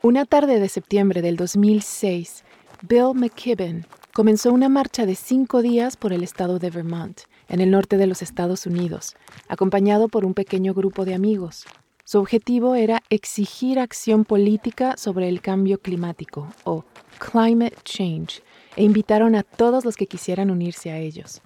[0.00, 2.44] Una tarde de septiembre del 2006,
[2.88, 3.84] Bill McKibben
[4.14, 8.06] comenzó una marcha de cinco días por el estado de Vermont, en el norte de
[8.06, 9.16] los Estados Unidos,
[9.48, 11.64] acompañado por un pequeño grupo de amigos.
[12.04, 16.84] Su objetivo era exigir acción política sobre el cambio climático, o
[17.18, 18.40] climate change,
[18.76, 21.42] e invitaron a todos los que quisieran unirse a ellos.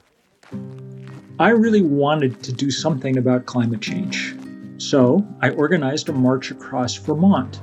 [1.41, 4.37] I really wanted to do something about climate change,
[4.77, 7.59] so I organized a march across Vermont.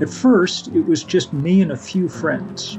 [0.00, 2.78] At first, it was just me and a few friends,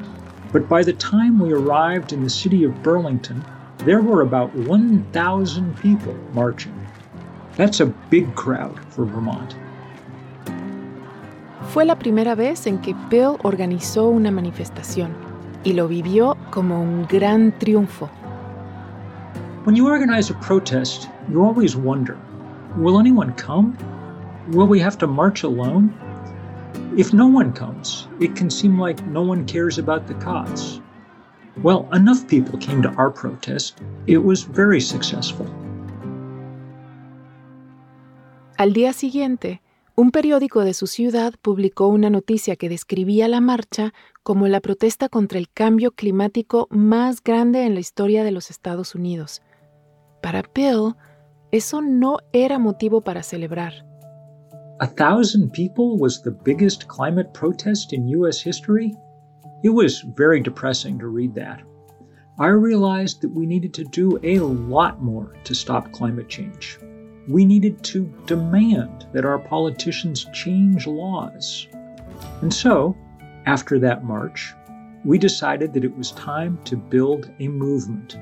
[0.52, 3.42] but by the time we arrived in the city of Burlington,
[3.86, 6.76] there were about 1,000 people marching.
[7.56, 9.56] That's a big crowd for Vermont.
[11.70, 15.12] Fue la primera vez en que Bill organizó una manifestación
[15.64, 18.10] y lo vivió como un gran triunfo.
[19.64, 22.18] When you organize a protest, you always wonder
[22.78, 23.78] will anyone come?
[24.52, 25.94] Will we have to march alone?
[26.98, 30.80] If no one comes, it can seem like no one cares about the cause.
[31.62, 33.82] Well, enough people came to our protest.
[34.08, 35.46] It was very successful.
[38.58, 39.62] Al día siguiente,
[39.96, 45.10] un periódico de su ciudad publicó una noticia que describía la marcha como la protesta
[45.10, 49.42] contra el cambio climático más grande en la historia de los Estados Unidos.
[50.22, 50.96] Para Bill,
[51.52, 53.86] eso no era motivo para celebrar.
[54.82, 58.42] A thousand people was the biggest climate protest in U.S.
[58.42, 58.94] history?
[59.64, 61.62] It was very depressing to read that.
[62.40, 66.78] I realized that we needed to do a lot more to stop climate change.
[67.30, 71.68] We needed to demand that our politicians change laws.
[72.42, 72.98] And so,
[73.46, 74.54] after that march,
[75.06, 78.18] we decided that it was time to build a movement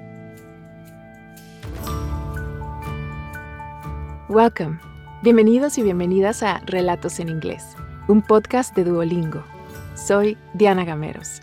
[4.29, 4.92] Welcome.
[5.23, 7.77] Bienvenidos y bienvenidas a Relatos en Inglés,
[8.09, 9.45] un podcast de Duolingo.
[9.95, 11.41] Soy Diana Gameros.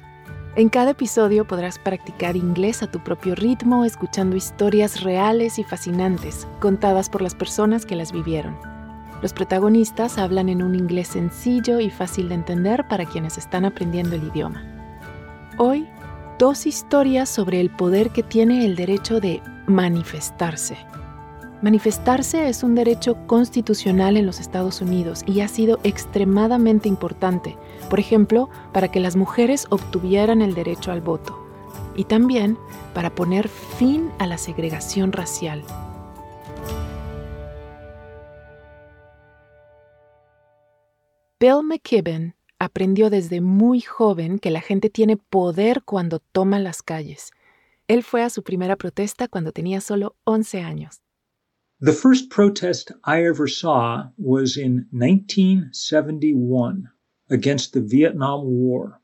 [0.55, 6.47] En cada episodio podrás practicar inglés a tu propio ritmo, escuchando historias reales y fascinantes,
[6.61, 8.55] contadas por las personas que las vivieron.
[9.23, 14.15] Los protagonistas hablan en un inglés sencillo y fácil de entender para quienes están aprendiendo
[14.15, 14.63] el idioma.
[15.57, 15.89] Hoy,
[16.39, 20.77] dos historias sobre el poder que tiene el derecho de manifestarse.
[21.63, 27.59] Manifestarse es un derecho constitucional en los Estados Unidos y ha sido extremadamente importante,
[27.91, 31.39] por ejemplo, para que las mujeres obtuvieran el derecho al voto
[31.95, 32.57] y también
[32.95, 35.63] para poner fin a la segregación racial.
[41.39, 47.33] Bill McKibben aprendió desde muy joven que la gente tiene poder cuando toma las calles.
[47.87, 51.03] Él fue a su primera protesta cuando tenía solo 11 años.
[51.83, 56.91] The first protest I ever saw was in 1971
[57.31, 59.01] against the Vietnam War.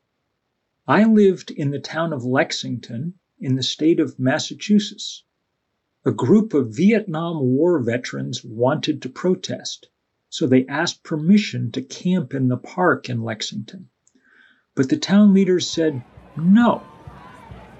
[0.86, 5.24] I lived in the town of Lexington in the state of Massachusetts.
[6.04, 9.88] A group of Vietnam War veterans wanted to protest,
[10.28, 13.88] so they asked permission to camp in the park in Lexington.
[14.74, 16.04] But the town leaders said
[16.36, 16.82] no.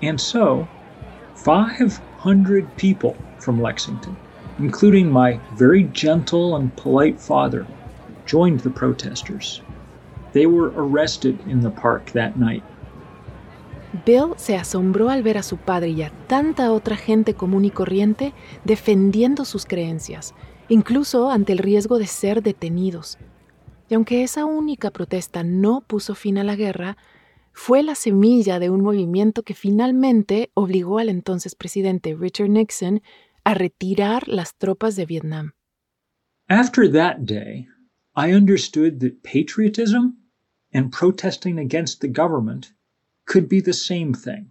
[0.00, 0.66] And so,
[1.34, 4.16] 500 people from Lexington
[4.58, 7.66] including my very gentle and polite father,
[8.26, 9.62] joined the protesters.
[10.32, 12.62] They were arrested in the park that night.
[14.04, 17.70] Bill se asombró al ver a su padre y a tanta otra gente común y
[17.70, 18.34] corriente
[18.64, 20.34] defendiendo sus creencias,
[20.68, 23.18] incluso ante el riesgo de ser detenidos.
[23.88, 26.96] Y aunque esa única protesta no puso fin a la guerra,
[27.52, 33.00] fue la semilla de un movimiento que finalmente obligó al entonces presidente Richard Nixon
[33.46, 35.52] a retirar las tropas de Vietnam.
[36.48, 37.68] After that day,
[38.16, 40.16] I understood that patriotism
[40.74, 42.74] and protesting against the government
[43.24, 44.50] could be the same thing.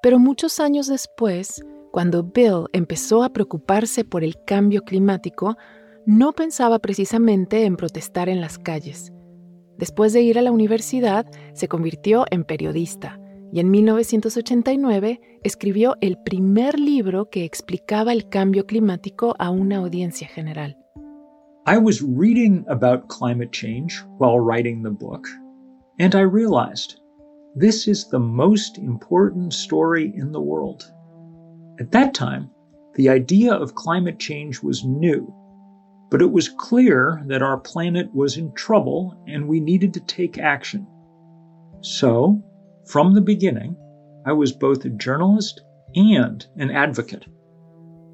[0.00, 5.56] Pero muchos años después, cuando Bill empezó a preocuparse por el cambio climático,
[6.06, 9.12] no pensaba precisamente en protestar en las calles.
[9.76, 13.18] Después de ir a la universidad, se convirtió en periodista
[13.52, 20.28] y en 1989 escribió el primer libro que explicaba el cambio climático a una audiencia
[20.28, 20.76] general.
[21.66, 25.26] I was reading about climate change while writing the book,
[25.98, 27.00] and I realized
[27.54, 30.90] this is the most important story in the world.
[31.78, 32.50] At that time,
[32.94, 35.32] the idea of climate change was new,
[36.10, 40.38] but it was clear that our planet was in trouble and we needed to take
[40.38, 40.86] action.
[41.80, 42.42] So,
[42.88, 43.76] From the beginning,
[44.24, 45.60] I was both a journalist
[45.94, 47.26] and an advocate.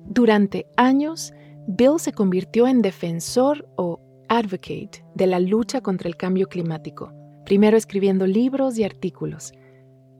[0.09, 1.33] Durante años,
[1.69, 7.13] Bill se convirtió en defensor o advocate de la lucha contra el cambio climático,
[7.45, 9.53] primero escribiendo libros y artículos.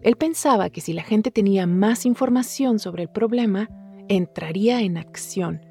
[0.03, 3.69] Él pensaba que si la gente tenía más información sobre el problema,
[4.07, 5.67] entraría en acción.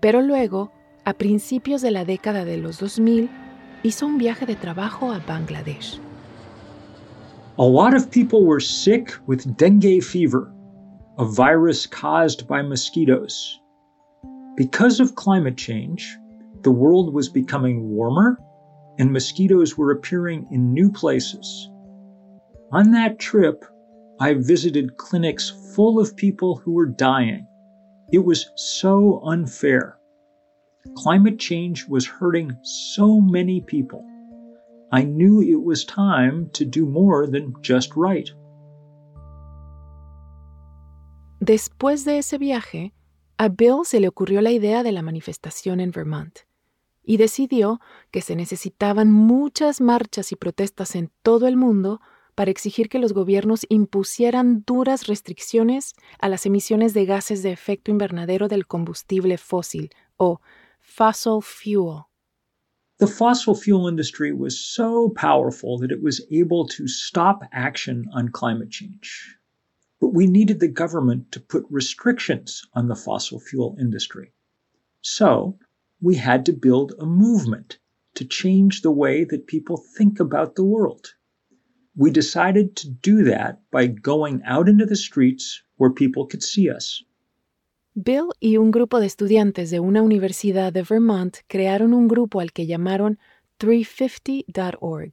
[0.00, 0.72] Pero luego,
[1.04, 3.28] a principios de la década de los 2000,
[3.82, 6.00] hizo un viaje de trabajo a Bangladesh.
[7.60, 10.50] A lot of people were sick with dengue fever,
[11.18, 13.60] a virus caused by mosquitoes.
[14.56, 16.16] Because of climate change,
[16.62, 18.38] the world was becoming warmer
[18.98, 21.68] and mosquitoes were appearing in new places.
[22.72, 23.62] On that trip,
[24.18, 27.46] I visited clinics full of people who were dying.
[28.10, 29.98] It was so unfair.
[30.96, 34.09] Climate change was hurting so many people.
[34.92, 38.28] I knew it was time to do more than just right.
[41.40, 42.92] Después de ese viaje,
[43.38, 46.40] a Bill se le ocurrió la idea de la manifestación en Vermont
[47.02, 52.00] y decidió que se necesitaban muchas marchas y protestas en todo el mundo
[52.34, 57.90] para exigir que los gobiernos impusieran duras restricciones a las emisiones de gases de efecto
[57.90, 60.40] invernadero del combustible fósil o
[60.80, 62.09] fossil fuel.
[63.00, 68.28] The fossil fuel industry was so powerful that it was able to stop action on
[68.28, 69.38] climate change.
[70.02, 74.34] But we needed the government to put restrictions on the fossil fuel industry.
[75.00, 75.58] So,
[76.02, 77.78] we had to build a movement
[78.16, 81.14] to change the way that people think about the world.
[81.96, 86.68] We decided to do that by going out into the streets where people could see
[86.68, 87.02] us.
[87.94, 92.52] Bill y un grupo de estudiantes de una universidad de Vermont crearon un grupo al
[92.52, 93.18] que llamaron
[93.58, 95.10] 350.org,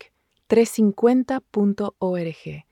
[0.47, 2.65] 350.org.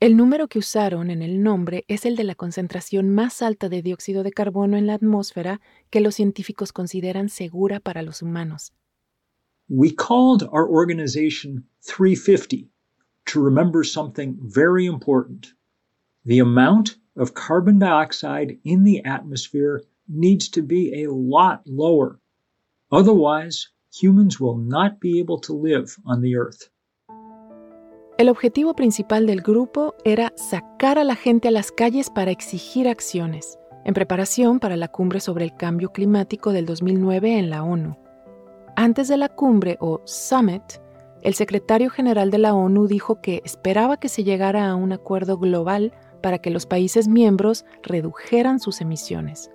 [0.00, 3.82] El número que usaron en el nombre es el de la concentración más alta de
[3.82, 5.60] dióxido de carbono en la atmósfera
[5.90, 8.72] que los científicos consideran segura para los humanos.
[9.68, 12.70] We called our organization 350
[13.26, 15.48] to remember something very important.
[16.24, 22.18] The amount of carbon dioxide in the atmosphere needs to be a lot lower.
[22.90, 26.70] Otherwise, humans will not be able to live on the earth.
[28.18, 32.88] El objetivo principal del grupo era sacar a la gente a las calles para exigir
[32.88, 37.98] acciones, en preparación para la cumbre sobre el cambio climático del 2009 en la ONU.
[38.74, 40.62] Antes de la cumbre o summit,
[41.22, 45.36] el secretario general de la ONU dijo que esperaba que se llegara a un acuerdo
[45.38, 45.92] global
[46.26, 49.48] para que los países miembros redujeran sus emisiones.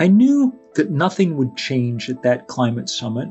[0.00, 3.28] I knew that nothing would change at that climate summit.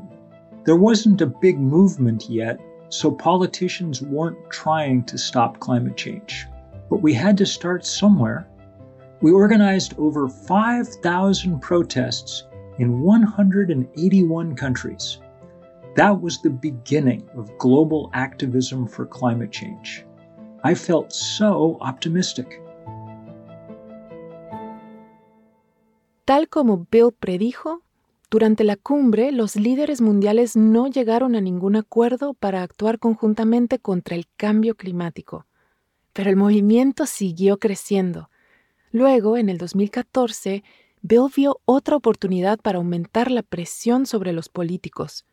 [0.64, 6.46] There wasn't a big movement yet so politicians weren't trying to stop climate change.
[6.88, 8.46] But we had to start somewhere.
[9.20, 12.44] We organized over 5,000 protests
[12.78, 15.18] in 181 countries.
[15.96, 20.04] That was the beginning of global activism for climate change.
[20.64, 22.60] I felt so optimistic.
[26.24, 27.82] Tal como Bill predijo,
[28.30, 34.16] Durante la cumbre, los líderes mundiales no llegaron a ningún acuerdo para actuar conjuntamente contra
[34.16, 35.46] el cambio climático,
[36.12, 38.28] pero el movimiento siguió creciendo.
[38.92, 40.62] Luego, en el 2014,
[41.00, 45.24] Bill vio otra oportunidad para aumentar la presión sobre los políticos.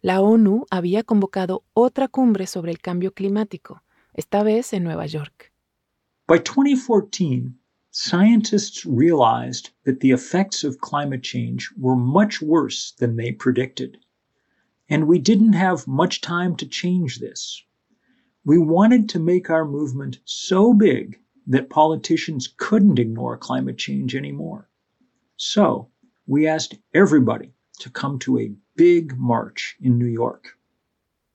[0.00, 3.82] La ONU había convocado otra cumbre sobre el cambio climático,
[4.14, 5.52] esta vez en Nueva York.
[6.26, 7.54] By 2014,
[7.90, 13.98] scientists realized that the effects of climate change were much worse than they predicted.
[14.88, 17.62] And we didn't have much time to change this.
[18.44, 24.68] We wanted to make our movement so big that politicians couldn't ignore climate change anymore.
[25.36, 25.88] So
[26.26, 30.56] we asked everybody to come to a big march in New York.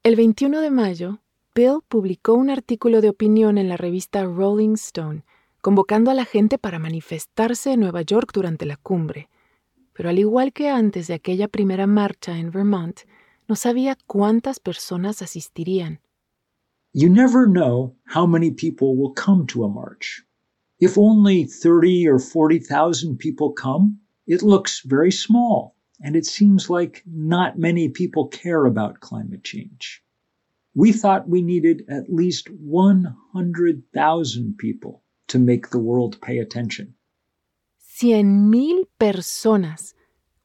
[0.04, 1.20] El 21 de mayo,
[1.58, 5.24] Bill publicó un artículo de opinión en la revista Rolling Stone
[5.62, 9.30] convocando a la gente para manifestarse en Nueva York durante la cumbre.
[9.94, 13.00] Pero al igual que antes de aquella primera marcha en Vermont,
[13.48, 16.02] no sabía cuántas personas asistirían.
[16.92, 20.26] You never know how many people will come to a march.
[20.82, 27.02] If only 30 or 40,000 people come, it looks very small, and it seems like
[27.06, 30.05] not many people care about climate change.
[30.78, 36.98] We thought we needed at least 100,000 people to make the world pay attention.
[37.78, 39.96] Cien mil personas,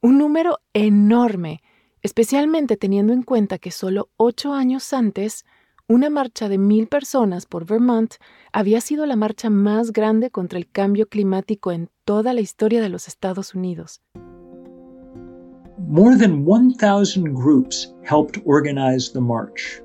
[0.01, 1.61] un número enorme,
[2.01, 5.43] especialmente teniendo en cuenta que solo ocho años antes,
[5.89, 8.15] una marcha de mil personas por Vermont
[8.53, 12.87] había sido la marcha más grande contra el cambio climático en toda la historia de
[12.87, 13.99] los Estados Unidos.
[15.89, 19.81] More than 1,000 groups helped organize the march.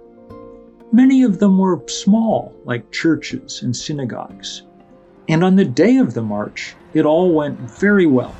[0.92, 4.62] Many of them were small, like churches and synagogues.
[5.28, 8.34] And on the day of the march, it all went very well.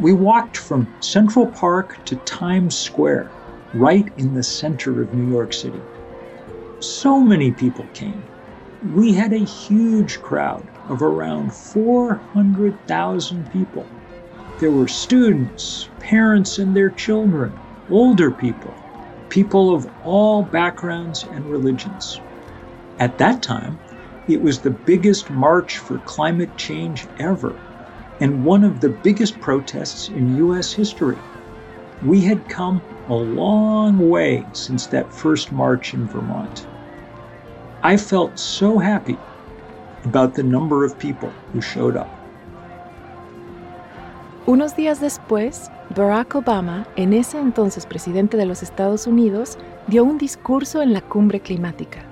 [0.00, 3.30] We walked from Central Park to Times Square,
[3.72, 5.80] right in the center of New York City.
[6.80, 8.22] So many people came.
[8.92, 13.86] We had a huge crowd of around 400,000 people.
[14.58, 17.56] There were students, parents and their children,
[17.90, 18.74] older people,
[19.36, 22.22] people of all backgrounds and religions.
[22.98, 23.78] At that time,
[24.28, 27.54] it was the biggest march for climate change ever
[28.18, 30.72] and one of the biggest protests in U.S.
[30.72, 31.18] history.
[32.02, 36.66] We had come a long way since that first march in Vermont.
[37.82, 39.18] I felt so happy
[40.04, 42.08] about the number of people who showed up.
[44.46, 50.18] Unos días después, Barack Obama, en ese entonces presidente de los Estados Unidos, dio un
[50.18, 52.04] discurso en la cumbre climática.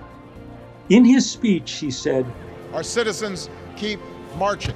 [0.88, 2.26] In his speech, he said,
[2.72, 4.00] Our citizens keep
[4.36, 4.74] marching.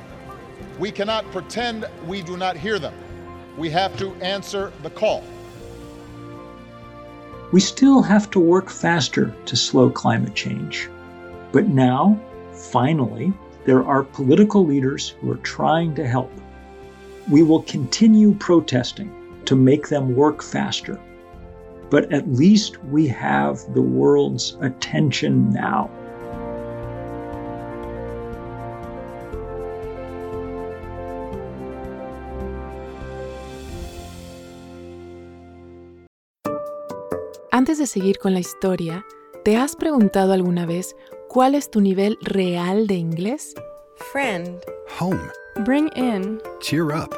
[0.78, 2.94] We cannot pretend we do not hear them.
[3.58, 5.24] We have to answer the call.
[7.50, 10.88] We still have to work faster to slow climate change.
[11.50, 12.20] But now,
[12.52, 13.32] finally,
[13.66, 16.30] there are political leaders who are trying to help.
[17.28, 19.12] We will continue protesting
[19.44, 20.98] to make them work faster.
[21.90, 25.90] But at least we have the world's attention now.
[37.50, 39.04] Antes de seguir con la historia,
[39.44, 40.94] ¿te has preguntado alguna vez
[41.28, 43.54] cuál es tu nivel real de inglés?
[44.12, 44.62] Friend.
[45.00, 45.30] Home.
[45.64, 46.40] Bring in.
[46.60, 47.17] Cheer up.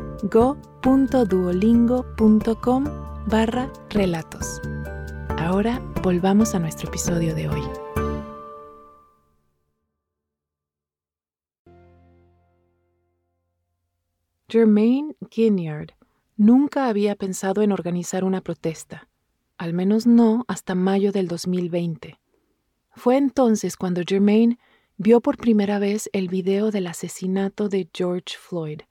[0.23, 2.85] go.duolingo.com
[3.27, 4.59] barra relatos.
[5.37, 7.61] Ahora volvamos a nuestro episodio de hoy.
[14.49, 15.91] Germaine Ginyard
[16.35, 19.07] nunca había pensado en organizar una protesta
[19.61, 22.19] al menos no hasta mayo del 2020.
[22.95, 24.57] Fue entonces cuando Germaine
[24.97, 28.81] vio por primera vez el video del asesinato de George Floyd.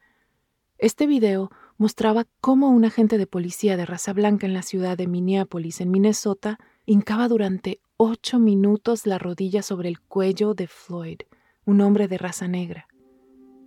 [0.80, 5.06] Este video mostraba cómo un agente de policía de raza blanca en la ciudad de
[5.06, 11.18] Minneapolis, en Minnesota, hincaba durante ocho minutos la rodilla sobre el cuello de Floyd,
[11.66, 12.86] un hombre de raza negra.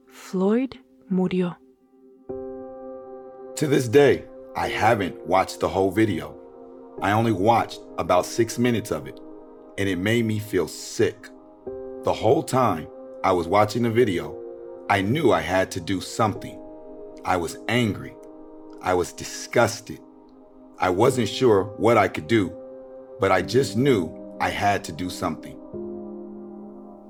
[0.07, 0.71] Floyd
[1.07, 1.59] murió.
[3.57, 6.35] To this day, I haven't watched the whole video.
[6.99, 9.19] I only watched about six minutes of it,
[9.77, 11.29] and it made me feel sick.
[12.05, 12.87] The whole time
[13.23, 14.35] I was watching the video,
[14.89, 16.62] I knew I had to do something.
[17.25, 18.15] I was angry.
[18.81, 19.99] I was disgusted.
[20.79, 22.51] I wasn't sure what I could do,
[23.19, 24.09] but I just knew
[24.41, 25.57] I had to do something.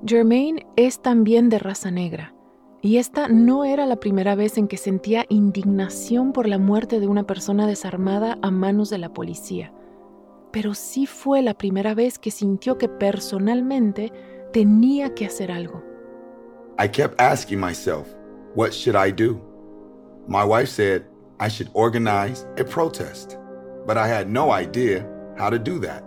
[0.06, 2.34] Germaine es también de raza negra,
[2.82, 7.06] y esta no era la primera vez en que sentía indignación por la muerte de
[7.06, 9.72] una persona desarmada a manos de la policía.
[10.54, 14.12] pero sí fue la primera vez que sintió que personalmente
[14.52, 15.82] tenía que hacer algo.
[16.78, 18.06] I kept asking myself,
[18.54, 19.40] what should I do?
[20.26, 21.06] My wife said
[21.38, 23.36] I should organize a protest,
[23.86, 26.02] but I had no idea how to do that.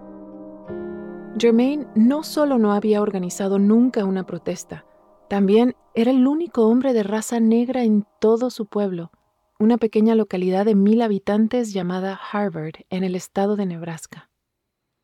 [1.38, 4.86] Germain no solo no había organizado nunca una protesta,
[5.30, 9.12] también era el único hombre de raza negra en todo su pueblo,
[9.60, 14.32] una pequeña localidad de mil habitantes llamada Harvard en el estado de Nebraska.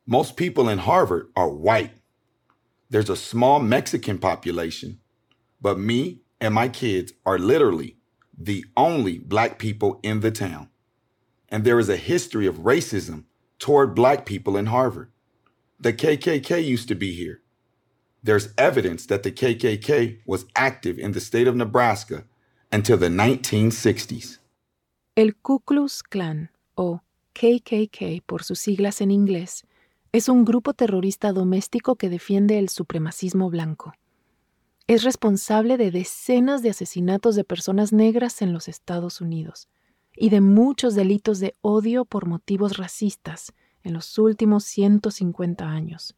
[0.05, 2.01] Most people in Harvard are white.
[2.89, 4.99] There's a small Mexican population,
[5.61, 7.97] but me and my kids are literally
[8.37, 10.69] the only black people in the town.
[11.49, 13.25] And there is a history of racism
[13.59, 15.11] toward black people in Harvard.
[15.79, 17.41] The KKK used to be here.
[18.23, 22.23] There's evidence that the KKK was active in the state of Nebraska
[22.71, 24.39] until the 1960s.
[25.15, 27.01] El Ku Klux Klan, o
[27.35, 29.63] KKK por sus siglas en inglés,
[30.11, 33.93] es un grupo terrorista doméstico que defiende el supremacismo blanco.
[34.87, 39.69] Es responsable de decenas de asesinatos de personas negras en los Estados Unidos.
[40.15, 43.51] y de muchos delitos de odio por motivos racistas
[43.83, 46.15] en los últimos 150 años.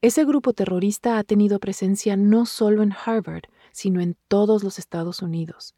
[0.00, 5.22] Ese grupo terrorista ha tenido presencia no solo en Harvard, sino en todos los Estados
[5.22, 5.74] Unidos.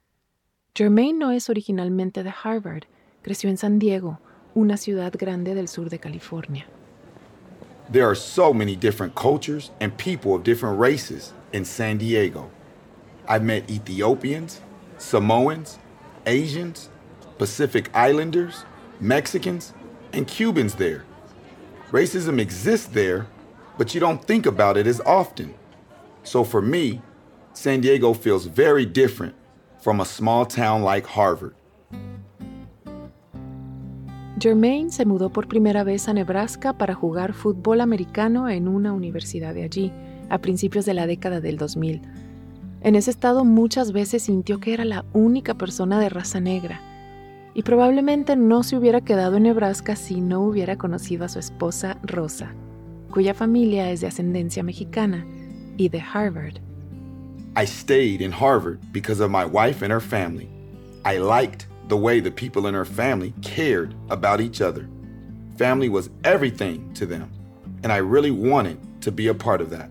[0.75, 2.85] Germain no es originalmente de Harvard,
[3.23, 4.21] creció en San Diego,
[4.55, 6.67] una ciudad grande del sur de California.
[7.91, 12.51] There are so many different cultures and people of different races in San Diego.
[13.27, 14.61] I've met Ethiopians,
[14.99, 15.79] Samoans,
[16.27, 16.89] Asians,
[17.39, 18.65] Pacific Islanders,
[19.01, 19.73] Mexicans,
[20.13, 21.05] and Cubans there.
[21.91, 23.27] Racism exists there,
[23.79, 25.55] but you don't think about it as often.
[26.23, 27.01] So for me,
[27.53, 29.35] San Diego feels very different
[29.81, 31.55] from a small town like Harvard.
[34.39, 39.53] Jermaine se mudó por primera vez a Nebraska para jugar fútbol americano en una universidad
[39.53, 39.93] de allí,
[40.29, 42.03] a principios de la década del 2000.
[42.81, 46.81] En ese estado muchas veces sintió que era la única persona de raza negra,
[47.55, 51.99] y probablemente no se hubiera quedado en Nebraska si no hubiera conocido a su esposa
[52.05, 52.53] Rosa,
[53.11, 55.27] cuya familia es de ascendencia mexicana
[55.77, 56.61] y de Harvard.
[57.57, 60.49] I stayed in Harvard because of my wife and her family.
[61.05, 64.89] I liked the way the people in her family cared about each other.
[65.57, 67.29] Family was everything to them,
[67.83, 69.91] and I really wanted to be a part of that.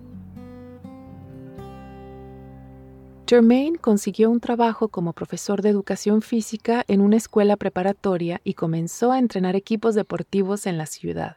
[3.29, 9.11] Germain consiguió un trabajo como profesor de educación física en una escuela preparatoria y comenzó
[9.11, 11.35] a entrenar equipos deportivos en la ciudad.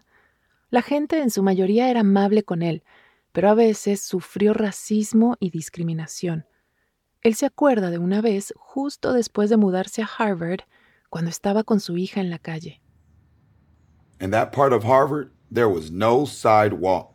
[0.71, 2.85] La gente en su mayoría era amable con él,
[3.33, 6.47] pero a veces sufrió racismo y discriminación.
[7.23, 10.61] Él se acuerda de una vez justo después de mudarse a Harvard,
[11.09, 12.81] cuando estaba con su hija en la calle.
[14.21, 17.11] In that part of Harvard, there was no sidewalk.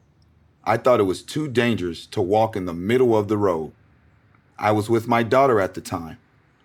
[0.66, 3.72] I thought it was too dangerous to walk in the middle of the road.
[4.58, 6.18] I was with my daughter at the time,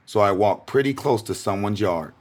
[0.07, 2.13] so I walked pretty close to someone's yard.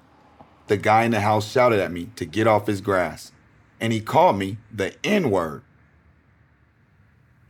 [0.68, 3.32] The guy in the house shouted at me to get off his grass,
[3.80, 5.64] and he called me the N word.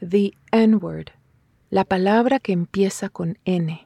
[0.01, 1.11] The N-word,
[1.69, 3.85] la palabra que empieza con N.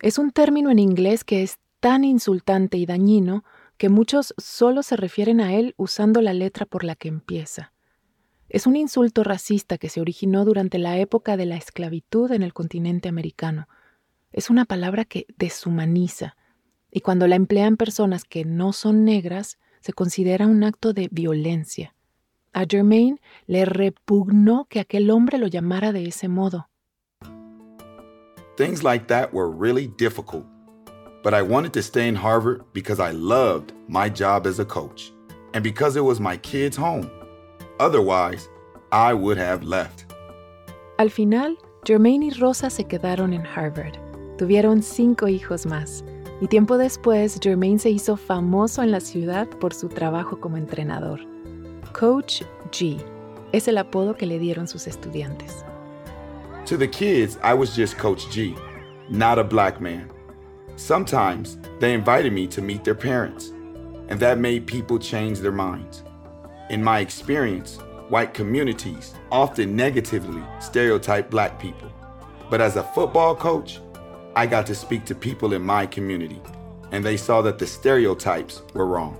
[0.00, 3.44] Es un término en inglés que es tan insultante y dañino
[3.78, 7.72] que muchos solo se refieren a él usando la letra por la que empieza.
[8.52, 12.52] Es un insulto racista que se originó durante la época de la esclavitud en el
[12.52, 13.66] continente americano.
[14.30, 16.36] Es una palabra que deshumaniza,
[16.90, 21.94] y cuando la emplean personas que no son negras, se considera un acto de violencia.
[22.52, 26.68] A Germain le repugnó que aquel hombre lo llamara de ese modo.
[28.58, 30.44] Things like that were really difficult.
[31.24, 35.10] But I wanted to stay in Harvard because I loved my job as a coach
[35.54, 37.21] and because it was my kids' home.
[37.78, 38.48] Otherwise,
[38.90, 40.06] I would have left.
[40.98, 43.94] Al final, Germain y Rosa se quedaron en Harvard.
[44.38, 46.04] Tuvieron cinco hijos más.
[46.40, 51.20] Y tiempo después, Germain se hizo famoso en la ciudad por su trabajo como entrenador.
[51.92, 52.98] Coach G
[53.52, 55.64] es el apodo que le dieron sus estudiantes.
[56.66, 58.56] To the kids, I was just Coach G,
[59.10, 60.08] not a black man.
[60.76, 63.52] Sometimes they invited me to meet their parents,
[64.08, 66.02] and that made people change their minds.
[66.70, 71.90] In my experience, white communities often negatively stereotype black people.
[72.50, 73.80] But as a football coach,
[74.34, 76.40] I got to speak to people in my community,
[76.92, 79.16] and they saw that the stereotypes were wrong.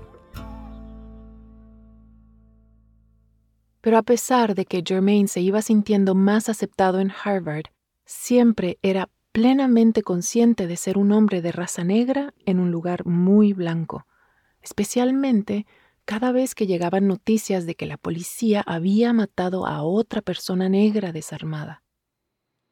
[3.81, 7.65] Pero a pesar de que Germain se iba sintiendo más aceptado en Harvard,
[8.05, 13.51] siempre era plenamente consciente de ser un hombre de raza negra en un lugar muy
[13.51, 14.05] blanco,
[14.61, 15.65] especialmente
[16.05, 21.11] cada vez que llegaban noticias de que la policía había matado a otra persona negra
[21.11, 21.81] desarmada.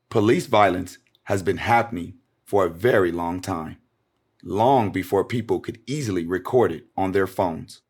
[0.10, 3.78] Police violence has been happening for a very long time,
[4.44, 7.82] long before people could easily record it on their phones.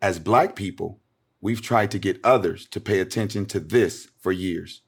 [0.00, 1.00] As black people,
[1.42, 4.82] we've tried to get others to pay attention to this for years,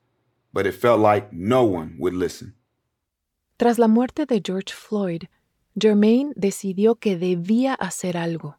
[0.53, 2.55] but it felt like no one would listen.
[3.59, 5.29] Tras la muerte de George Floyd,
[5.79, 8.57] Germain decidió que debía hacer algo.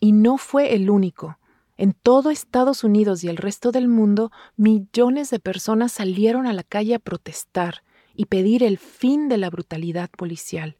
[0.00, 1.38] Y no fue el único.
[1.78, 6.62] En todo Estados Unidos y el resto del mundo, millones de personas salieron a la
[6.62, 7.82] calle a protestar
[8.14, 10.78] y pedir el fin de la brutalidad policial.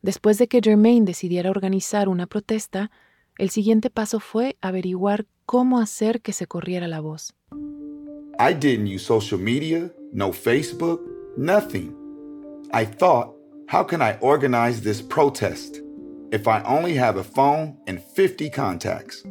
[0.00, 2.90] Después de que Germain decidiera organizar una protesta,
[3.36, 7.34] el siguiente paso fue averiguar cómo hacer que se corriera la voz.
[8.40, 11.02] I didn't use social media, no Facebook,
[11.36, 11.94] nothing.
[12.72, 13.34] I thought,
[13.70, 15.80] how can I organize this protest
[16.30, 19.24] if I only have a phone and 50 contacts?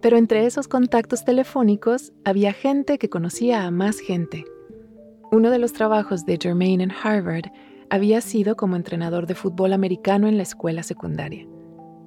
[0.00, 4.44] Pero entre esos contactos telefónicos había gente que conocía a más gente.
[5.30, 7.50] Uno de los trabajos de Germain en Harvard
[7.90, 11.46] había sido como entrenador de fútbol americano en la escuela secundaria.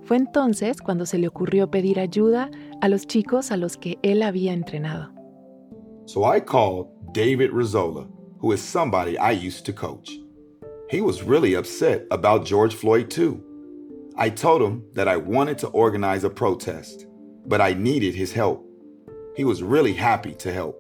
[0.01, 2.49] Fue entonces cuando se le ocurrió pedir ayuda
[2.81, 5.11] a los chicos a los que él había entrenado.
[6.05, 8.07] So I called David Rizzola,
[8.39, 10.11] who is somebody I used to coach.
[10.89, 13.41] He was really upset about George Floyd, too.
[14.15, 17.07] I told him that I wanted to organize a protest,
[17.47, 18.63] but I needed his help.
[19.35, 20.77] He was really happy to help.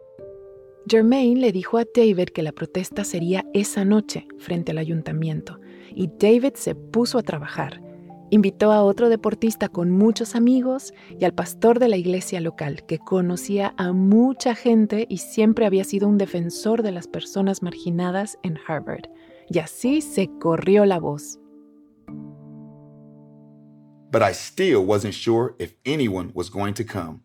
[0.87, 5.59] Germain le dijo a David que la protesta sería esa noche frente al ayuntamiento,
[5.95, 7.81] y David se puso a trabajar.
[8.29, 12.99] Invitó a otro deportista con muchos amigos y al pastor de la iglesia local, que
[12.99, 18.57] conocía a mucha gente y siempre había sido un defensor de las personas marginadas en
[18.67, 19.09] Harvard.
[19.49, 21.39] Y así se corrió la voz.
[24.13, 27.23] But I still wasn't sure if anyone was going to come.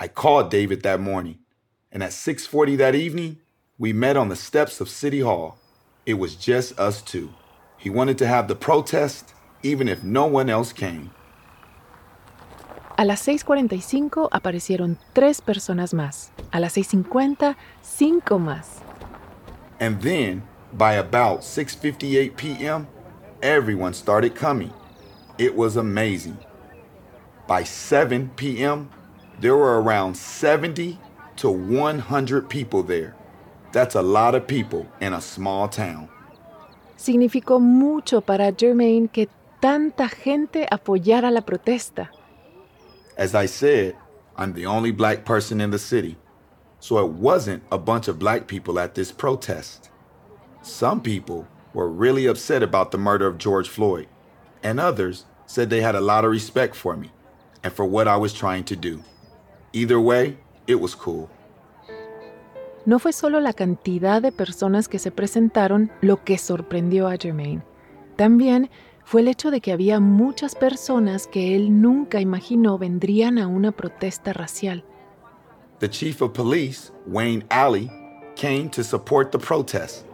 [0.00, 1.38] I called David that morning,
[1.92, 3.38] and at 6:40 that evening,
[3.78, 5.58] we met on the steps of City Hall.
[6.06, 7.28] It was just us two.
[7.76, 11.12] He wanted to have the protest even if no one else came.
[12.96, 16.32] A las 6:45 aparecieron tres personas más.
[16.50, 18.82] A las 6:50, cinco más.
[19.78, 22.88] And then, by about 6:58 p.m.,
[23.40, 24.72] everyone started coming.
[25.38, 26.36] It was amazing.
[27.46, 28.90] By 7 p.m.,
[29.40, 30.98] there were around 70
[31.36, 33.14] to 100 people there.
[33.72, 36.08] That's a lot of people in a small town.
[36.96, 39.28] Significó mucho para Germain que
[39.60, 42.08] tanta gente apoyara la protesta.
[43.16, 43.96] As I said,
[44.36, 46.16] I'm the only black person in the city,
[46.80, 49.90] so it wasn't a bunch of black people at this protest.
[50.62, 54.08] Some people were really upset about the murder of George Floyd,
[54.62, 57.10] and others said they had a lot of respect for me
[57.62, 59.02] and for what I was trying to do.
[59.72, 61.28] Either way, it was cool.
[62.86, 67.62] No fue solo la cantidad de personas que se presentaron lo que sorprendió a Germain.
[68.16, 68.70] También
[69.04, 73.72] fue el hecho de que había muchas personas que él nunca imaginó vendrían a una
[73.72, 74.84] protesta racial.
[75.80, 77.90] The chief of police, Wayne Alley,
[78.36, 80.04] came to support the protest.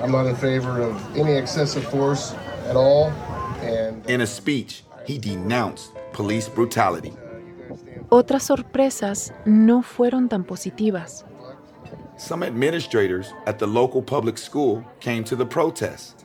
[0.00, 2.34] I'm not in favor of any excessive force
[2.68, 3.10] at all.
[3.68, 7.12] And In a speech, he denounced police brutality.
[8.10, 11.24] Otras sorpresas no fueron tan positivas.
[12.16, 16.24] Some administrators at the local public school came to the protest.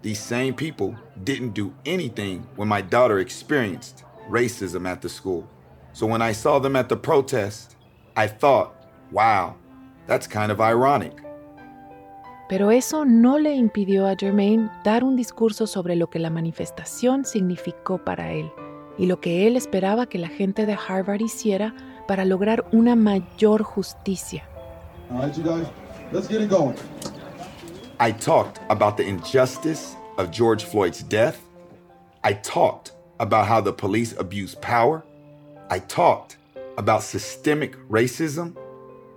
[0.00, 5.48] These same people didn't do anything when my daughter experienced racism at the school.
[5.92, 7.76] So when I saw them at the protest,
[8.16, 8.74] I thought,
[9.10, 9.56] wow,
[10.06, 11.22] that's kind of ironic.
[12.52, 17.24] Pero eso no le impidió a Germain dar un discurso sobre lo que la manifestación
[17.24, 18.52] significó para él
[18.98, 21.74] y lo que él esperaba que la gente de Harvard hiciera
[22.06, 24.46] para lograr una mayor justicia.
[25.10, 25.66] All right, you guys,
[26.12, 26.76] let's get it going.
[27.98, 31.38] I talked about the injustice of George Floyd's death.
[32.22, 35.02] I talked about how the police abuse power.
[35.70, 36.36] I talked
[36.76, 38.54] about systemic racism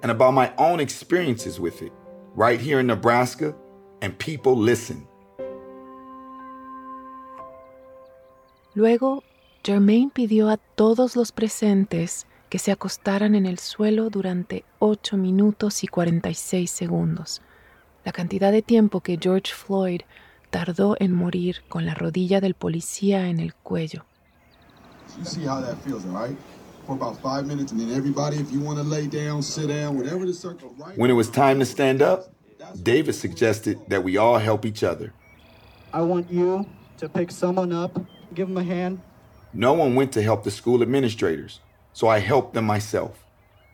[0.03, 1.91] and about my own experiences with it
[2.35, 3.55] right here in Nebraska,
[4.01, 5.07] and people listen.
[8.73, 9.23] Luego,
[9.63, 15.83] Germain pidió a todos los presentes que se acostaran en el suelo durante 8 minutos
[15.83, 17.41] y 46 segundos,
[18.03, 20.01] la cantidad de tiempo que George Floyd
[20.49, 24.05] tardó en morir con la rodilla del policía en el cuello.
[25.17, 26.37] You see how that feels, all right?
[26.85, 29.97] For about five minutes, and then everybody, if you want to lay down, sit down,
[29.97, 30.95] whatever the circle, right?
[30.95, 32.31] When it was time to stand up,
[32.83, 35.11] David suggested that we all help each other.
[35.91, 36.63] I want you
[36.97, 37.99] to pick someone up,
[38.35, 39.01] give them a hand.
[39.51, 41.59] No one went to help the school administrators,
[41.91, 43.25] so I helped them myself.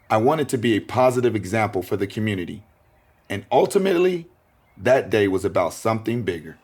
[0.09, 2.63] I wanted to be a positive example for the community.
[3.29, 4.29] And ultimately,
[4.77, 6.57] that day was about something bigger.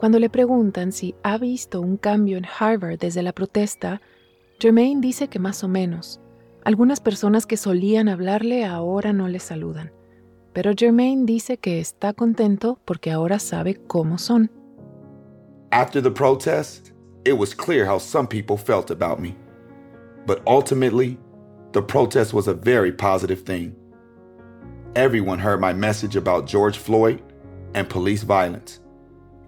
[0.00, 4.00] Cuando le preguntan si ha visto un cambio en Harvard desde la protesta,
[4.58, 6.22] Germain dice que más o menos.
[6.64, 9.92] Algunas personas que solían hablarle ahora no le saludan.
[10.54, 14.50] Pero Germain dice que está contento porque ahora sabe cómo son.
[15.70, 16.92] After the protest,
[17.26, 19.36] it was clear how some people felt about me.
[20.26, 21.18] But ultimately,
[21.72, 23.76] the protest was a very positive thing.
[24.96, 27.20] Everyone heard my message about George Floyd
[27.74, 28.80] and police violence.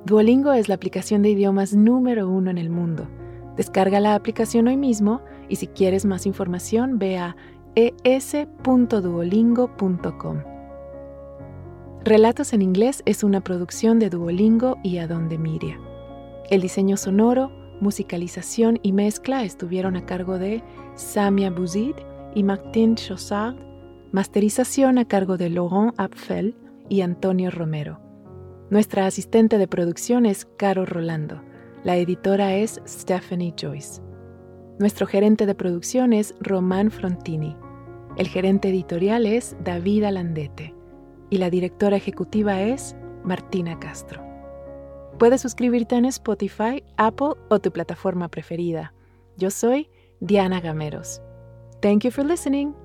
[0.05, 3.09] Duolingo es la aplicación de idiomas número uno en el mundo.
[3.55, 7.35] Descarga la aplicación hoy mismo y si quieres más información ve a
[7.75, 10.50] es.duolingo.com.
[12.03, 15.79] Relatos en inglés es una producción de Duolingo y Adonde Miria.
[16.49, 20.63] El diseño sonoro, musicalización y mezcla estuvieron a cargo de
[20.95, 21.93] Samia Bouzid
[22.33, 23.55] y Martin Chaussard,
[24.11, 26.55] masterización a cargo de Laurent Apfel
[26.89, 27.99] y Antonio Romero.
[28.71, 31.43] Nuestra asistente de producción es Caro Rolando.
[31.83, 34.01] La editora es Stephanie Joyce.
[34.79, 37.55] Nuestro gerente de producción es Román Frontini.
[38.17, 40.80] El gerente editorial es David Alandete
[41.31, 44.23] y la directora ejecutiva es Martina Castro.
[45.17, 48.93] Puedes suscribirte en Spotify, Apple o tu plataforma preferida.
[49.37, 49.89] Yo soy
[50.19, 51.21] Diana Gameros.
[51.81, 52.75] Thank you for listening.